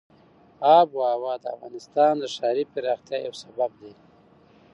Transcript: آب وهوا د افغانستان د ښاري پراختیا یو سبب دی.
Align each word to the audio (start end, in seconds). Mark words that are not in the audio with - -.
آب 0.77 0.87
وهوا 0.99 1.33
د 1.39 1.45
افغانستان 1.55 2.13
د 2.19 2.23
ښاري 2.35 2.63
پراختیا 2.73 3.17
یو 3.25 3.33
سبب 3.43 3.71
دی. 3.81 3.93